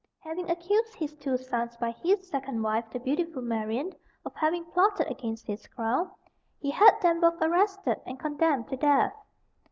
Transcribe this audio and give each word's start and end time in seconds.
Having 0.23 0.49
accused 0.49 0.95
his 0.95 1.13
two 1.17 1.37
sons 1.37 1.77
by 1.77 1.91
his 1.91 2.27
second 2.27 2.63
wife, 2.63 2.89
the 2.89 2.99
beautiful 2.99 3.43
Marianne, 3.43 3.93
of 4.25 4.33
having 4.33 4.65
plotted 4.65 5.05
against 5.11 5.45
his 5.45 5.67
crown, 5.67 6.09
he 6.59 6.71
had 6.71 6.99
them 7.03 7.21
both 7.21 7.39
arrested 7.39 8.01
and 8.07 8.17
condemned 8.19 8.67
to 8.69 8.77
death. 8.77 9.13